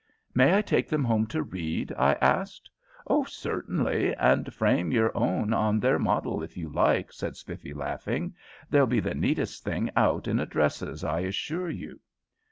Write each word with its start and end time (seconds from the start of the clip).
"May 0.33 0.57
I 0.57 0.63
take 0.63 0.89
them 0.89 1.03
home 1.03 1.27
to 1.27 1.43
read?" 1.43 1.93
I 1.95 2.13
asked. 2.13 2.71
"Oh, 3.05 3.23
certainly, 3.25 4.15
and 4.15 4.51
frame 4.51 4.91
your 4.91 5.15
own 5.15 5.53
on 5.53 5.79
their 5.79 5.99
model 5.99 6.41
if 6.41 6.57
you 6.57 6.69
like," 6.69 7.13
said 7.13 7.35
Spiffy, 7.37 7.71
laughing; 7.75 8.33
"they'll 8.71 8.87
be 8.87 8.99
the 8.99 9.13
neatest 9.13 9.63
thing 9.63 9.91
out 9.95 10.27
in 10.27 10.39
addresses, 10.39 11.03
I 11.03 11.19
assure 11.19 11.69
you." 11.69 11.99